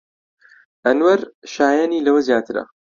ئەنوەر 0.85 1.19
شایەنی 1.53 2.05
لەوە 2.05 2.21
زیاترە. 2.27 2.63